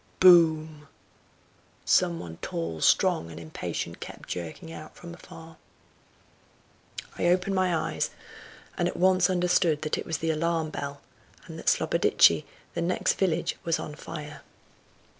[0.19, 0.87] boom!"
[1.85, 5.57] Some one tall, strong and impatient kept jerking out from afar.
[7.19, 8.09] I opened my eyes,
[8.79, 11.01] and at once understood that it was the alarm bell,
[11.45, 14.41] and that Slobodishtchy, the next village, was on fire.